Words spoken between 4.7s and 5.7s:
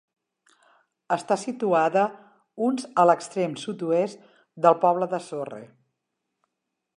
poble de Sorre.